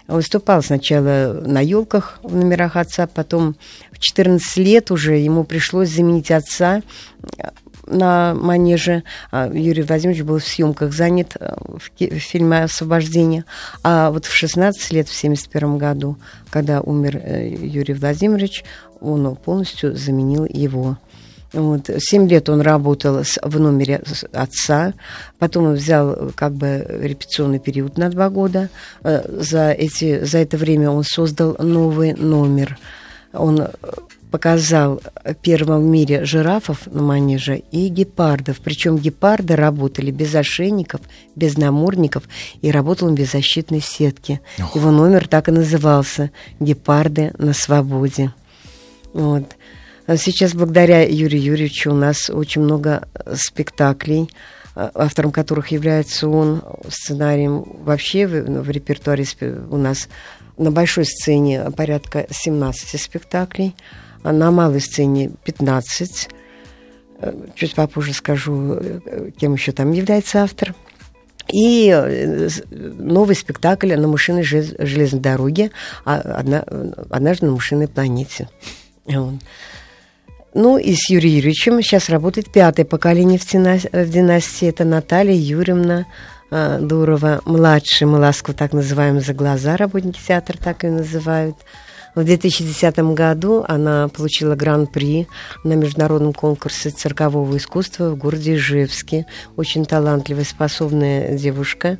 [0.07, 3.57] выступал сначала на елках в номерах отца, потом
[3.91, 6.83] в 14 лет уже ему пришлось заменить отца
[7.87, 9.03] на манеже.
[9.31, 13.45] А Юрий Владимирович был в съемках занят э, в фильме «Освобождение».
[13.83, 16.17] А вот в 16 лет, в 71 году,
[16.51, 18.65] когда умер э, Юрий Владимирович,
[19.01, 20.99] он полностью заменил его.
[21.53, 21.89] Вот.
[21.99, 24.93] Семь лет он работал в номере отца,
[25.39, 28.71] потом он взял как бы репетиционный период на два года.
[29.03, 32.79] Э, за, эти, за это время он создал новый номер–
[33.35, 33.69] Он
[34.35, 35.01] показал
[35.43, 38.57] первым в мире жирафов на манеже и гепардов.
[38.59, 41.03] Причем гепарды работали без ошейников,
[41.37, 42.25] без намордников,
[42.61, 44.41] и работал он без защитной сетки.
[44.59, 44.75] Ох.
[44.75, 48.35] Его номер так и назывался «Гепарды на свободе».
[49.13, 49.45] Вот.
[50.09, 54.31] А сейчас благодаря Юрию Юрьевичу у нас очень много спектаклей,
[54.75, 59.27] а, автором которых является он, сценарием вообще в, в репертуаре
[59.71, 60.09] у нас
[60.59, 63.77] на большой сцене порядка 17 спектаклей–
[64.33, 66.29] на малой сцене 15.
[67.19, 70.75] Э, чуть попозже скажу, э, кем еще там является автор.
[71.53, 75.71] И э, новый спектакль на мышиной железной дороге,
[76.05, 76.17] а
[77.11, 78.49] однажды на мышиной планете.
[80.57, 84.69] Ну и с Юрием Юрьевичем сейчас работает пятое поколение в династии.
[84.69, 86.07] Это Наталья Юрьевна
[86.51, 91.57] Дурова, младший, мы ласково так называем за глаза, работники театра так и называют.
[92.15, 95.27] В 2010 году она получила гран-при
[95.65, 99.27] на международном конкурсе циркового искусства в городе Ижевске.
[99.57, 101.99] Очень талантливая, способная девушка,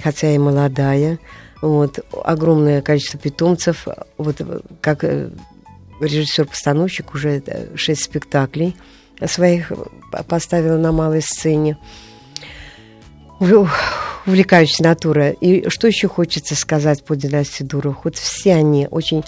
[0.00, 1.18] хотя и молодая.
[1.60, 3.86] Вот, огромное количество питомцев.
[4.16, 4.40] Вот,
[4.80, 5.30] как э,
[6.00, 8.76] режиссер-постановщик уже э, шесть спектаклей
[9.26, 9.72] своих
[10.28, 11.78] поставила на малой сцене
[14.26, 15.30] увлекающая натура.
[15.30, 17.98] И что еще хочется сказать по династии Дуров?
[18.04, 19.24] Вот все они очень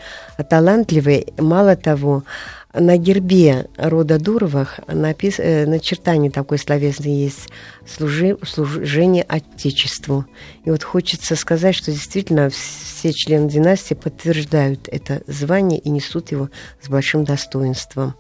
[0.48, 1.26] талантливые.
[1.38, 2.24] Мало того,
[2.72, 5.36] на гербе рода Дуровых напис...
[5.38, 7.48] э, начертание такое словесное есть
[7.86, 8.36] служи...
[8.44, 10.26] служение Отечеству.
[10.64, 16.50] И вот хочется сказать, что действительно все члены династии подтверждают это звание и несут его
[16.82, 18.14] с большим достоинством.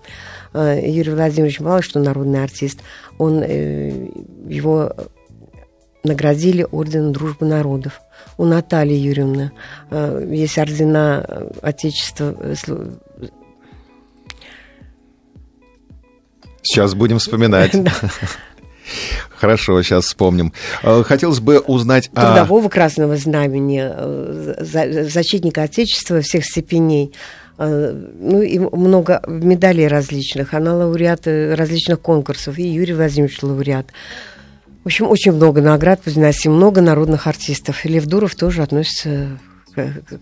[0.52, 2.78] Э, Юрий Владимирович мало что народный артист,
[3.18, 4.08] он э,
[4.48, 4.92] его
[6.04, 8.00] наградили орденом Дружбы народов.
[8.36, 9.52] У Натальи Юрьевны
[9.90, 12.34] э, есть ордена э, Отечества.
[12.38, 12.54] Э,
[16.62, 17.72] сейчас будем вспоминать.
[19.30, 20.52] Хорошо, сейчас вспомним.
[20.82, 22.34] Хотелось бы узнать о...
[22.34, 23.82] Трудового Красного Знамени,
[25.08, 27.12] защитника Отечества всех степеней.
[27.56, 30.52] Ну и много медалей различных.
[30.52, 32.58] Она лауреат различных конкурсов.
[32.58, 33.86] И Юрий Владимирович лауреат.
[34.84, 37.84] В общем, очень много наград династии, много народных артистов.
[37.84, 39.40] И Лев Дуров тоже относится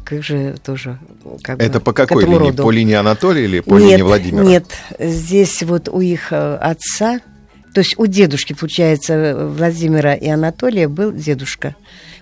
[0.04, 0.98] как же тоже
[1.42, 2.38] как Это бы, по какой линии?
[2.38, 2.62] Роду.
[2.62, 4.44] По линии Анатолия или по нет, линии Владимира?
[4.44, 4.66] Нет,
[4.98, 7.20] здесь вот у их э, отца,
[7.74, 11.76] то есть у дедушки, получается, Владимира и Анатолия был дедушка.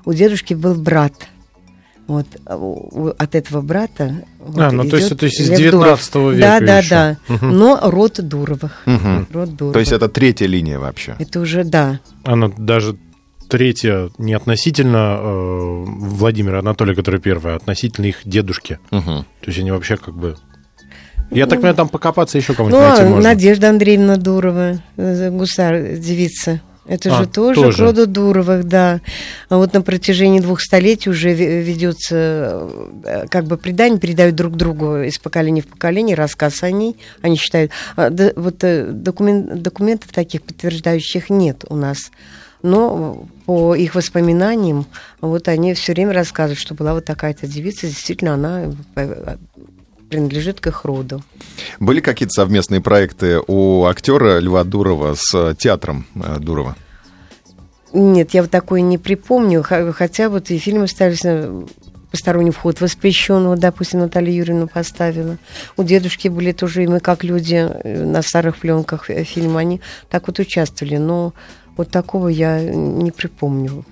[0.04, 1.12] У дедушки был брат–
[2.10, 2.26] вот
[3.18, 4.24] от этого брата.
[4.40, 6.40] Вот, а, ну то есть это из 19 века.
[6.40, 6.90] Да, да, еще.
[6.90, 7.16] да.
[7.28, 7.46] Угу.
[7.46, 8.82] Но род Дуровых.
[8.86, 9.26] Угу.
[9.32, 9.72] Род Дуровых.
[9.74, 11.14] То есть это третья линия вообще.
[11.18, 12.00] Это уже да.
[12.24, 12.96] Она даже
[13.48, 18.80] третья не относительно э, Владимира Анатолия, который первый, а относительно их дедушки.
[18.90, 19.04] Угу.
[19.04, 20.36] То есть они вообще как бы
[21.30, 23.30] я так понимаю, там покопаться еще кому-нибудь ну, найти можно.
[23.30, 26.60] Надежда Андреевна Дурова, э, гусар, девица.
[26.86, 27.84] Это а, же тоже, тоже.
[27.84, 29.00] рода Дуровых, да.
[29.48, 32.68] А вот на протяжении двух столетий уже ведется,
[33.04, 36.96] э, как бы предание передают друг другу из поколения в поколение, рассказ о ней.
[37.22, 42.10] Они считают, а, да, вот э, документ, документов таких подтверждающих нет у нас.
[42.62, 44.86] Но по их воспоминаниям,
[45.20, 49.36] вот они все время рассказывают, что была вот такая-то девица, действительно, она э,
[50.10, 51.22] принадлежит к их роду.
[51.78, 56.76] Были какие-то совместные проекты у актера Льва Дурова с театром э, Дурова?
[57.92, 61.64] Нет, я вот такое не припомню, хотя вот и фильмы ставились на
[62.10, 65.38] посторонний вход воспрещен, вот, допустим, Наталья Юрьевна поставила.
[65.76, 69.80] У дедушки были тоже, и мы как люди э, на старых пленках э, фильма, они
[70.08, 71.32] так вот участвовали, но
[71.76, 73.84] вот такого я не припомню.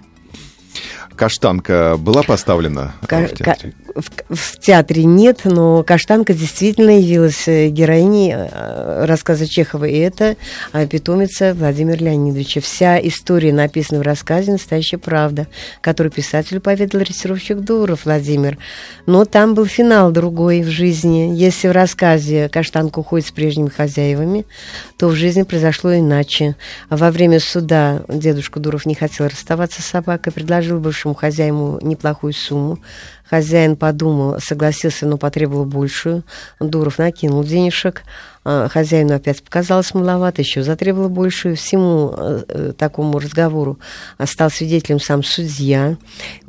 [1.15, 3.75] Каштанка была поставлена Ка- в театре?
[3.95, 10.37] В, в театре нет, но Каштанка действительно явилась э, героиней э, рассказа Чехова, и это
[10.73, 12.61] э, питомица Владимира Леонидовича.
[12.61, 15.47] Вся история написана в рассказе «Настоящая правда»,
[15.81, 18.59] который писателю поведал рисировщик Дуров Владимир.
[19.07, 21.33] Но там был финал другой в жизни.
[21.35, 24.45] Если в рассказе Каштанка уходит с прежними хозяевами,
[24.97, 26.57] то в жизни произошло иначе.
[26.91, 32.79] Во время суда дедушка Дуров не хотел расставаться с собакой, предложил бывшему хозяину неплохую сумму.
[33.29, 36.23] Хозяин подумал, согласился, но потребовал большую.
[36.61, 38.03] Дуров накинул денежек,
[38.45, 41.55] хозяину опять показалось маловато, еще затребовало больше.
[41.55, 43.79] Всему э, э, такому разговору
[44.25, 45.97] стал свидетелем сам судья.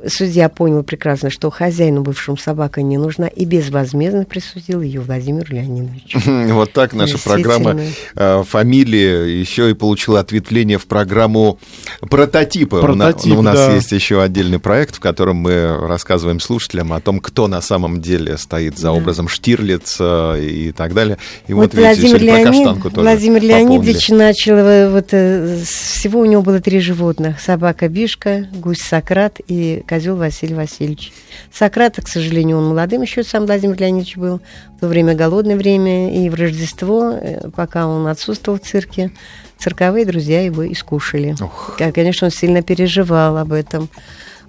[0.07, 6.19] Судья понял прекрасно, что хозяину бывшему собака не нужна, и безвозмездно присудил ее Владимиру Леонидовичу.
[6.59, 7.79] Вот так наша программа
[8.15, 11.59] э, «Фамилия» еще и получила ответвление в программу
[12.01, 12.81] «Прототипы».
[12.81, 13.73] Прототип, у нас да.
[13.75, 18.37] есть еще отдельный проект, в котором мы рассказываем слушателям о том, кто на самом деле
[18.37, 21.17] стоит за образом Штирлица и так далее.
[21.47, 24.27] И вот, вот Владимир, Леонид, Владимир Леонидович пополнили.
[24.27, 27.39] начал, вот, э, всего у него было три животных.
[27.39, 31.11] Собака Бишка, гусь Сократ и козел Василий Васильевич.
[31.53, 34.41] Сократ, к сожалению, он молодым еще сам Владимир Леонидович был.
[34.77, 39.11] В то время голодное время и в Рождество, э, пока он отсутствовал в цирке,
[39.57, 41.35] цирковые друзья его искушали.
[41.77, 43.89] Ка- Конечно, он сильно переживал об этом.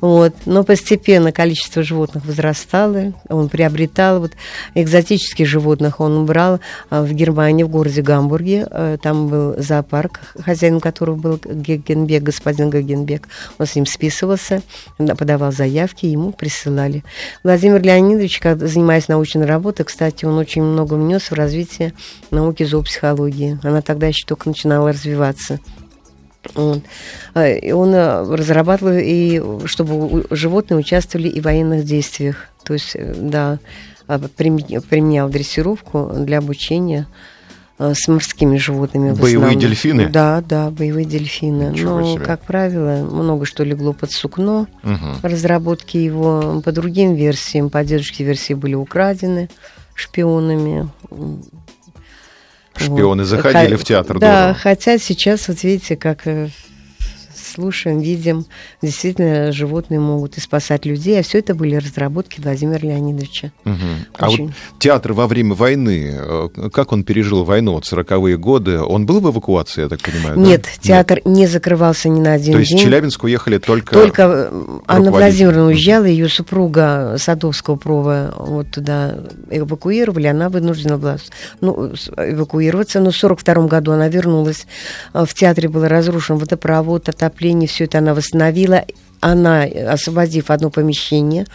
[0.01, 0.35] Вот.
[0.47, 4.33] Но постепенно количество животных возрастало, он приобретал вот,
[4.75, 6.01] экзотических животных.
[6.01, 8.67] Он брал а, в Германии, в городе Гамбурге.
[8.71, 13.29] э, Там был зоопарк, хозяином которого был Гегенбек, господин Гегенбек.
[13.59, 14.63] Он с ним списывался,
[14.99, 17.05] да, подавал заявки, ему присылали.
[17.45, 21.93] Владимир Леонидович, занимаясь научной работой, кстати, он очень много внес в развитие
[22.31, 23.59] науки зоопсихологии.
[23.63, 25.61] Она тогда еще только начинала развиваться.
[27.35, 32.47] А, И он а, разрабатывал, и чтобы животные участвовали и в военных действиях.
[32.65, 33.59] То есть, э, да,
[34.07, 37.07] а, приме- применял дрессировку для обучения
[37.79, 39.13] а, с морскими животными.
[39.13, 40.09] Боевые дельфины?
[40.09, 41.71] Да, да, боевые дельфины.
[41.73, 42.25] Ничего Но, себе.
[42.25, 45.17] как правило, много что легло под сукно Мгм.
[45.23, 46.61] разработки его.
[46.65, 49.49] По другим версиям, по дедушке версии были украдены
[49.95, 50.89] шпионами.
[52.85, 53.29] Шпионы Вот.
[53.29, 54.55] заходили Ха- в театр Да, Дурова.
[54.59, 56.49] хотя сейчас, вот видите, как э,
[57.61, 58.47] слушаем, видим,
[58.81, 63.53] действительно животные могут и спасать людей, а все это были разработки Владимира Леонидовича.
[63.65, 64.07] Мгм.
[64.17, 64.55] А вот Очень.
[64.79, 69.31] театр во время войны, э, как он пережил войну, вот 40-е годы, он был в
[69.31, 70.37] эвакуации, я так понимаю?
[70.37, 70.43] да?
[70.43, 72.85] Нет, театр не закрывался ни на один То есть в день.
[72.85, 73.93] Челябинск уехали только...
[73.93, 75.11] Только э, Анна.
[75.11, 79.17] Владимировна уезжала, ее супруга Садовского прова вот туда
[79.51, 81.19] эвакуировали, она вынуждена была
[81.61, 84.67] ну, эвакуироваться, но в 1942 году она вернулась.
[85.13, 88.85] А В театре был разрушен водопровод, отопление, все это она восстановила.
[89.21, 91.47] Она, освободив одно помещение,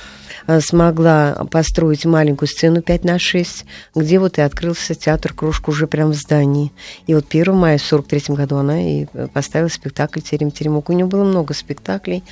[0.45, 5.87] э, смогла построить маленькую сцену 5 на 6, где вот и открылся театр «Кружка» уже
[5.87, 6.71] прямо в здании.
[7.07, 10.89] И вот 1 мая в 43 году она и э, поставила спектакль «Терем Теремок».
[10.89, 12.23] У нее было много спектаклей.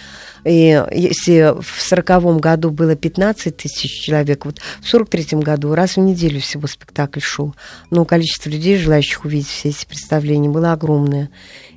[0.46, 6.00] И если в 40 году было 15 тысяч человек, вот в 43 году раз в
[6.00, 7.56] неделю всего спектакль шел.
[7.90, 11.30] Но количество людей, желающих увидеть все эти представления, было огромное.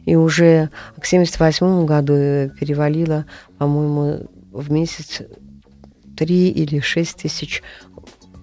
[0.04, 3.26] И уже к 78 году э, перевалило,
[3.58, 5.22] по-моему, в месяц
[6.16, 7.62] 3 или 6 тысяч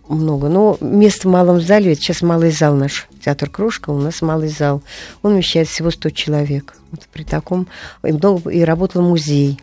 [0.07, 0.49] много.
[0.49, 4.49] Но мест в малом зале, ведь сейчас малый зал наш, театр Кружка, у нас малый
[4.49, 4.83] зал.
[5.21, 6.75] Он вмещает всего 100 человек.
[6.91, 7.67] Вот при таком...
[8.03, 9.59] И, много, и работал музей.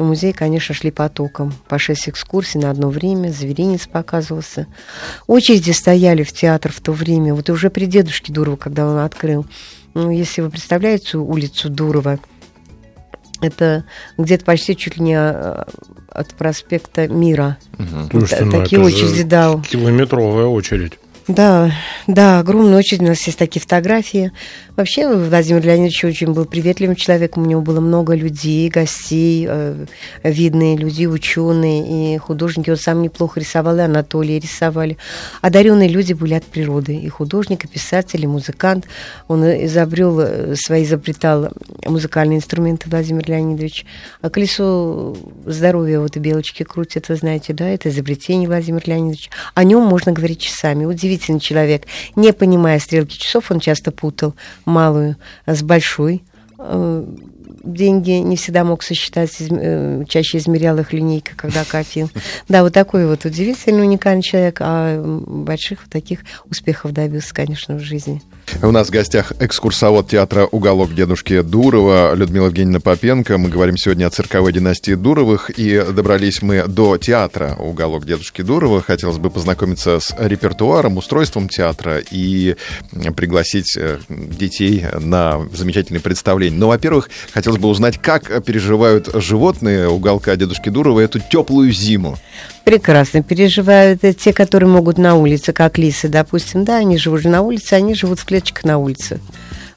[0.00, 1.52] И музей, конечно, шли потоком.
[1.68, 4.66] По шесть экскурсий на одно время, зверинец показывался.
[5.26, 7.34] Очереди стояли в театр в то время.
[7.34, 9.44] Вот уже при дедушке Дурова, когда он открыл.
[9.92, 12.18] Ну, если вы представляете улицу Дурова,
[13.42, 13.84] это
[14.16, 15.66] где-то почти чуть ли не а,
[16.08, 17.58] от проспекта Мира.
[18.10, 19.60] Слушайте, ну такие очереди, да.
[19.68, 20.98] Километровая очередь.
[21.30, 21.70] Да,
[22.08, 23.02] да, огромная очередь.
[23.02, 24.32] У нас есть такие фотографии.
[24.74, 27.44] Вообще, Владимир Леонидович очень был приветливым человеком.
[27.44, 29.86] У него было много людей, гостей, э,
[30.24, 32.70] видные люди, ученые и художники.
[32.70, 34.96] Он сам неплохо рисовал, и Анатолий рисовали.
[35.40, 36.96] Одаренные люди были от природы.
[36.96, 38.86] И художник, и писатель, и музыкант.
[39.28, 41.50] Он изобрел, э, свои изобретал
[41.86, 43.86] музыкальные инструменты Владимир Леонидович.
[44.20, 45.16] А колесо
[45.46, 49.30] здоровья, вот и белочки крутят, вы знаете, да, это изобретение Владимира Леонидовича.
[49.54, 50.86] О нем можно говорить часами.
[51.20, 51.82] Удивительный человек.
[52.16, 56.22] Не понимая стрелки часов, он часто путал малую с большой.
[57.62, 62.10] Деньги не всегда мог сосчитать, изм- э, чаще измерял их линейкой, когда копил.
[62.48, 67.80] Да, вот такой вот удивительный, уникальный человек, а больших вот таких успехов добился, конечно, в
[67.80, 68.22] жизни.
[68.62, 73.38] У нас в гостях экскурсовод театра «Уголок дедушки Дурова» Людмила Евгеньевна Попенко.
[73.38, 75.50] Мы говорим сегодня о цирковой династии Дуровых.
[75.56, 78.82] И добрались мы до театра «Уголок дедушки Дурова».
[78.82, 82.56] Хотелось бы познакомиться с репертуаром, устройством театра и
[83.14, 86.56] пригласить э, детей на замечательные представления.
[86.56, 87.08] Но, во-первых,
[87.50, 92.16] хотелось бы узнать, как переживают животные «Уголка дедушки Дурова» эту теплую зиму.
[92.64, 97.28] Прекрасно переживают э, те, которые могут на улице, как лисы, допустим, да, они живут же
[97.28, 99.18] на улице, они живут в клеточках на улице.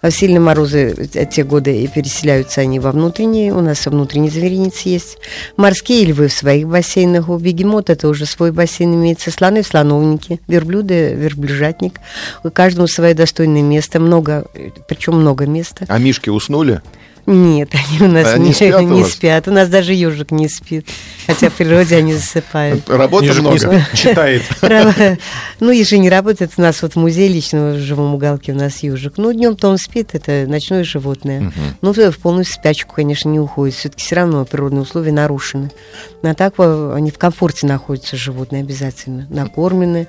[0.03, 3.53] В сильные морозы те годы и переселяются они во внутренние.
[3.53, 5.17] У нас внутренний зверинец есть.
[5.55, 7.29] Морские львы в своих бассейнах.
[7.29, 9.31] У бегемота тоже свой бассейн имеется.
[9.31, 10.39] Слоны в слоновнике.
[10.49, 12.01] Верблюды, верблюжатник.
[12.43, 14.01] У каждому свое достойное место.
[14.01, 14.45] Много,
[14.89, 15.85] причем много места.
[15.87, 16.81] А мишки уснули?
[17.25, 19.11] Нет, они у нас Они не, спят у не вас?
[19.11, 19.47] спят.
[19.47, 20.87] У нас даже ежик не спит.
[21.25, 22.89] Хотя в природе они засыпают.
[22.89, 23.59] Работы Ежик не много.
[23.59, 24.43] спит, читает.
[25.59, 26.51] Ну, ежи не работает.
[26.57, 29.13] У нас вот музей личного в живом уголке у нас ежик.
[29.17, 31.51] Ну, днем-то он спит, это ночное животное.
[31.81, 33.75] Ну, в полную спячку, конечно, не уходит.
[33.75, 35.71] Все-таки все равно природные условия нарушены.
[36.23, 39.27] А так они в комфорте находятся, животные обязательно.
[39.29, 40.07] Накормлены,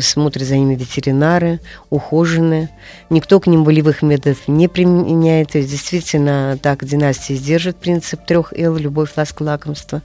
[0.00, 1.60] смотрят за ними ветеринары,
[1.90, 2.68] ухожены.
[3.10, 5.56] Никто к ним болевых методов не применяет.
[5.56, 10.02] И действительно, так династия сдержит принцип трех Л, любовь, ласка, лакомство.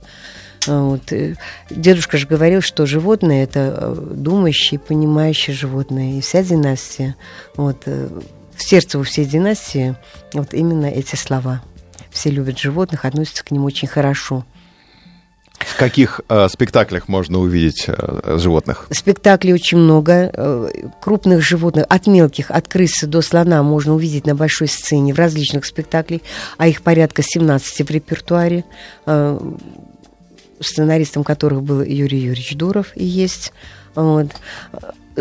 [0.67, 1.11] А, Вот.
[1.11, 1.35] э,
[1.69, 6.17] Дедушка же говорил, что животное это э, думающие, понимающие животное.
[6.17, 7.15] И вся династия,
[7.55, 8.09] вот, э,
[8.55, 9.95] в сердце у всей династии
[10.33, 11.61] вот именно эти слова.
[12.11, 14.45] Все любят животных, относятся к ним очень хорошо.
[15.59, 18.87] В каких э, спектаклях можно увидеть э, животных?
[18.91, 20.31] Спектаклей очень много.
[20.33, 20.69] э,
[21.01, 25.65] Крупных животных, от мелких, от крысы до слона можно увидеть на большой сцене в различных
[25.65, 26.21] спектаклях,
[26.57, 28.63] а их порядка 17 в репертуаре,
[29.05, 29.39] э,
[30.59, 33.53] сценаристом которых был Юрий Юрьевич Дуров и есть.
[33.95, 34.27] Вот.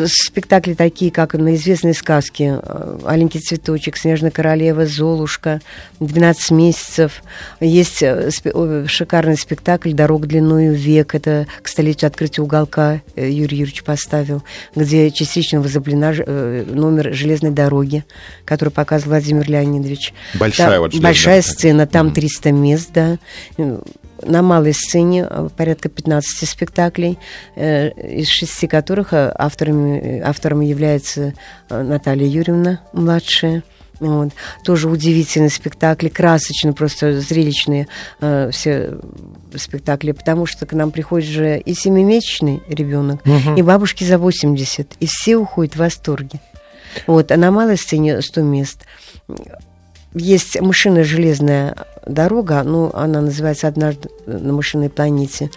[0.07, 5.61] Спектакли такие, как на известной сказке э, «Аленький цветочек», «Снежная королева», «Золушка»,
[6.01, 7.23] «12 месяцев».
[7.61, 8.31] Есть э,
[8.87, 11.15] шикарный спектакль «Дорог длиною век».
[11.15, 14.43] Это к столетию открытия уголка э, Юрий Юрьевич поставил,
[14.77, 18.05] где частично э, номер железной дороги,
[18.45, 20.13] который показывал Владимир Леонидович.
[20.35, 21.55] Большая Там вот Большая дорога.
[21.55, 23.19] сцена, там 300 мест, да.
[24.23, 27.19] На малой сцене э, порядка 15 спектаклей,
[27.55, 31.35] э, из шести которых э, авторами, э, автором является
[31.71, 33.63] Наталья Юрьевна, младшая.
[34.01, 34.31] Вот.
[34.65, 37.89] Тоже удивительные спектакли, красочные, просто зрелищные
[38.21, 38.99] э, все
[39.55, 43.21] спектакли, потому что к нам приходит же и семимесячный ребенок,
[43.57, 46.41] и бабушки за 80, и все уходят в восторге.
[47.07, 48.85] Вот, а на малой сцене 100 мест.
[50.19, 55.51] Есть машина «Железная дорога», ну, она называется «Однажды на машинной планете».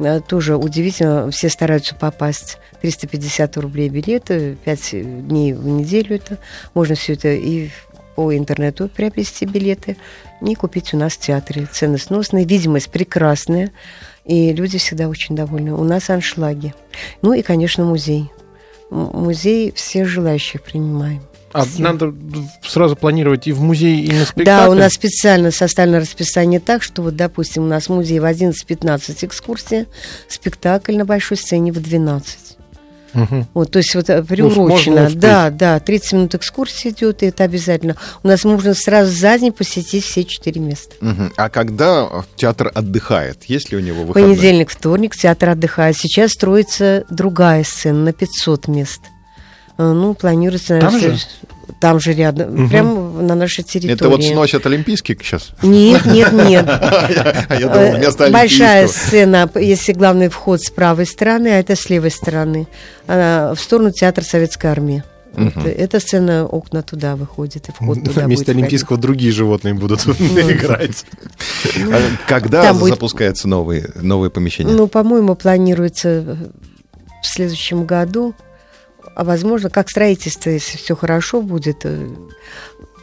[0.00, 2.58] Э, Тоже удивительно, все стараются попасть.
[2.80, 6.38] 350 рублей билеты, 5 дней в неделю это.
[6.74, 7.70] Можно все это и
[8.16, 9.96] по интернету приобрести билеты
[10.42, 11.68] и купить у нас в театре.
[11.70, 13.70] Цены сносные, видимость прекрасная,
[14.24, 15.72] и люди всегда очень довольны.
[15.74, 16.74] У нас аншлаги.
[17.22, 18.32] Ну и, конечно, музей.
[18.90, 21.22] Музей все желающих принимаем.
[21.52, 21.82] А Все.
[21.82, 22.14] надо
[22.62, 24.44] сразу планировать и в музей, и на спектакль?
[24.44, 29.24] Да, у нас специально составлено расписание так, что вот, допустим, у нас музей в 11-15
[29.24, 29.86] экскурсия,
[30.28, 32.58] спектакль на большой сцене в 12.
[33.14, 33.46] Мгм.
[33.54, 35.10] Вот, то есть вот э, можно приурочено.
[35.14, 37.96] да, да, 30 минут экскурсии идет, и это обязательно.
[38.22, 40.94] У нас можно сразу за день посетить все четыре места.
[41.00, 41.32] Мгм.
[41.36, 43.44] А когда театр отдыхает?
[43.44, 44.34] Есть ли у него выходные?
[44.34, 45.96] Понедельник, вторник, театр отдыхает.
[45.96, 49.00] Сейчас строится другая сцена на 500 мест.
[49.04, 49.17] Э,
[49.78, 50.80] Ну, планируется...
[50.80, 51.22] Там наверное, же?
[51.80, 52.68] Там же рядом, Мгм.
[52.70, 53.94] прямо на нашей территории.
[53.94, 55.50] Это вот сносят Олимпийский сейчас?
[55.62, 56.66] Нет, нет, нет.
[56.68, 61.76] А я думал, вместо Э, Большая сцена, если главный вход с правой стороны, а это
[61.76, 62.66] с левой стороны,
[63.06, 65.04] в сторону театра Советской Армии.
[65.36, 65.66] Мгм.
[65.66, 71.04] Эта сцена, окна туда выходит, и вход туда Вместо будет Олимпийского другие животные будут играть.
[71.76, 74.70] А Когда запускается новые, новые помещения?
[74.70, 74.80] входить.
[74.80, 76.36] Ну, по-моему, планируется
[77.22, 78.34] в следующем году,
[79.18, 82.06] а возможно, как строительство, если все хорошо будет, э,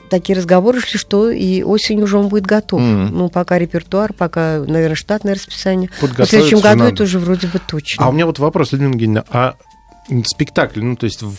[0.10, 2.80] такие разговоры шли, что и осенью уже он будет готов.
[2.80, 3.10] Мгм.
[3.18, 5.90] Ну, пока репертуар, пока, наверное, штатное расписание.
[6.00, 6.94] В следующем году надо.
[6.94, 8.06] это уже вроде бы точно.
[8.06, 9.56] А у меня вот вопрос, Людмила Евгеньевна, а
[10.26, 11.34] спектакль, ну, то есть в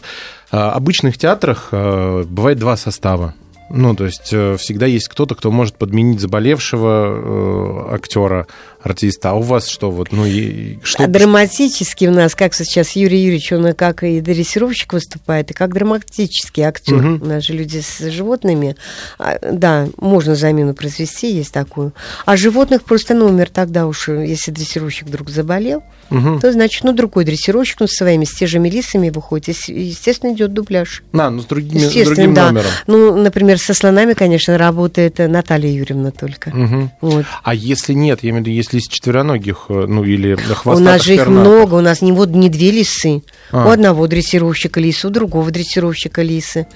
[0.51, 3.35] а, обычных театрах а, бывает два состава.
[3.69, 8.47] Ну, то есть э, всегда есть кто-то, кто может подменить заболевшего э, актера,
[8.87, 9.31] артиста.
[9.31, 13.23] А у вас что вот, ну, и, что, А драматически у нас, как сейчас Юрий
[13.23, 16.95] Юрьевич, он и как и дрессировщик выступает, и как драматический актер.
[16.97, 17.23] Мгм.
[17.23, 18.77] У нас же люди с животными.
[19.19, 21.93] А, да, можно замену произвести, есть такую.
[22.25, 26.41] А животных просто номер тогда уж, если дрессировщик вдруг заболел, Мгм.
[26.41, 30.53] то значит, ну, другой дрессировщик, ну, со своими, с те же мелиссами выходит, естественно, идет
[30.53, 31.03] дубляж.
[31.13, 32.47] На, ну, с другими, Естественно, другим да.
[32.47, 32.71] номером.
[32.87, 36.51] Ну, например, со слонами, конечно, работает Наталья Юрьевна только.
[36.51, 36.91] Мгм.
[37.01, 37.25] Вот.
[37.43, 40.81] А если нет, я имею в виду, если из четвероногих, э, ну, или У хвостатых
[40.85, 41.41] нас же их пернатых?
[41.41, 43.23] много, у нас не вот не две лисы.
[43.51, 43.67] А.
[43.67, 46.67] У одного дрессировщика лисы, у другого дрессировщика лисы.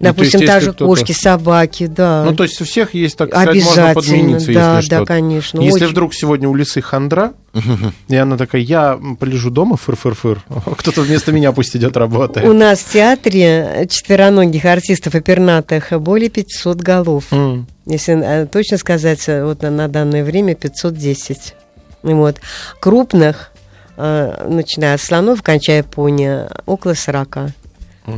[0.00, 2.24] Допустим, та же кошки, собаки, да.
[2.24, 5.06] Ну, то есть у всех есть, так сказать, можно подмениться, да, если да, что.
[5.06, 5.60] конечно.
[5.60, 5.92] Если очень.
[5.92, 7.34] вдруг сегодня у лисы хандра,
[8.08, 10.42] и она такая, я полежу дома, фыр-фыр-фыр,
[10.78, 12.44] кто-то вместо меня пусть идет работать.
[12.44, 17.24] У нас в театре четвероногих артистов и пернатых более 500 голов.
[17.84, 21.54] Если э, точно сказать, э, вот на, на данное время 510.
[22.04, 22.36] Вот.
[22.78, 23.50] Крупных,
[23.96, 27.52] э, начиная от слонов, кончая пони, около 40.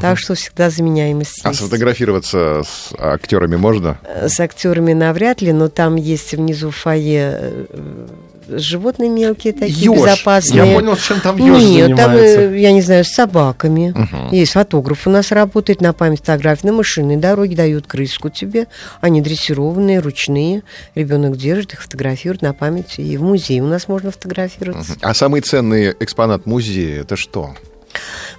[0.01, 1.61] Так что всегда заменяемость А есть.
[1.61, 3.99] сфотографироваться с актерами можно?
[4.27, 8.07] С актерами навряд ли, но там есть внизу фойе э,
[8.49, 9.97] животные мелкие такие, Ёж.
[9.99, 10.67] безопасные.
[10.67, 12.41] Я понял, чем там еж Нет, там, занимается.
[12.41, 13.95] э, я не знаю, с собаками.
[14.31, 16.67] Есть фотограф у нас работает на память фотографий.
[16.67, 18.67] На машинной дороге дают крыску тебе.
[19.01, 20.63] Они дрессированные, ручные.
[20.95, 22.95] Ребенок держит их, фотографирует на память.
[22.99, 24.95] И в музее у нас можно фотографироваться.
[25.03, 27.55] А самый ценный экспонат музея это что?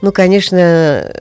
[0.03, 1.13] Ну, конечно,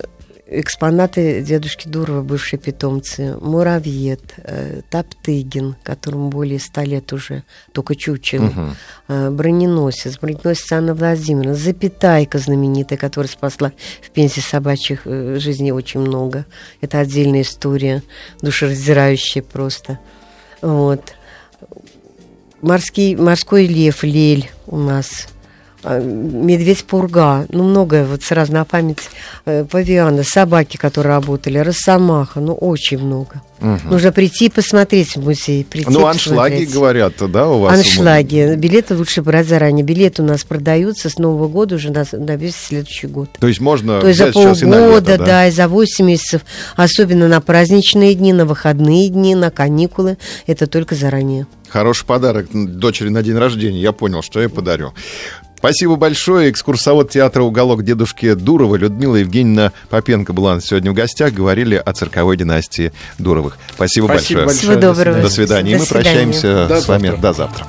[0.48, 3.36] экспонаты дедушки Дурова, бывшие питомцы.
[3.40, 8.74] Муравьед, э, Топтыгин, которому более ста лет уже, только чучело.
[9.06, 13.70] Э, броненосец, броненосец Анна Владимировна, Запятайка знаменитая, которая спасла
[14.02, 16.44] в пенсии собачьих э, жизней очень много.
[16.80, 18.02] Это отдельная история,
[18.40, 20.00] душераздирающая просто.
[20.60, 21.14] Вот.
[22.62, 25.28] Морский, морской лев, лель у нас.
[25.84, 28.98] А, Медведь Пурга, ну многое вот сразу на память
[29.46, 33.42] э, павианы, собаки, которые работали, росомаха, ну очень много.
[33.84, 35.64] Нужно прийти и посмотреть в музей.
[35.64, 36.72] Прийти Ну, аншлаги, посмотреть.
[36.72, 37.78] говорят, да, у вас?
[37.78, 38.56] Аншлаги.
[38.56, 39.84] Билеты лучше брать заранее.
[39.84, 43.30] Билеты у нас продаются с Нового года уже на, на весь следующий год.
[43.38, 45.46] То есть можно То есть за сейчас и полгода, лето, да?
[45.46, 46.42] и за 8 месяцев,
[46.74, 51.46] особенно на праздничные дни, на выходные дни, на каникулы, это только заранее.
[51.68, 53.80] Хороший подарок дочери на день рождения.
[53.80, 54.92] Я понял, что я подарю.
[55.62, 56.50] Спасибо большое.
[56.50, 61.32] Экскурсовод театра «Уголок» дедушки Дурова Людмила Евгеньевна Попенко была сегодня в гостях.
[61.32, 63.58] Говорили о цирковой династии Дуровых.
[63.72, 64.46] Спасибо, Спасибо большое.
[64.46, 64.58] большое.
[64.58, 65.22] Всего доброго.
[65.22, 65.74] До свидания.
[65.74, 66.04] До мы свидания.
[66.10, 67.22] прощаемся До с вами завтра.
[67.22, 67.66] до завтра.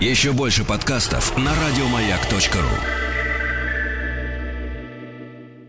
[0.00, 3.11] Еще больше подкастов на радиомаяк.ру.